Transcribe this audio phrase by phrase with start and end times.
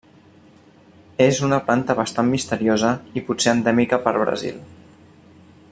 [1.25, 4.59] És una planta bastant misteriosa i pot ser endèmica per Brasil.